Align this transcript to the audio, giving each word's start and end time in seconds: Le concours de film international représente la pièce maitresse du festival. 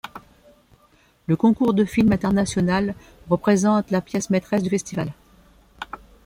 Le 1.27 1.35
concours 1.35 1.75
de 1.75 1.85
film 1.85 2.11
international 2.11 2.95
représente 3.29 3.91
la 3.91 4.01
pièce 4.01 4.31
maitresse 4.31 4.63
du 4.63 4.69
festival. 4.71 5.13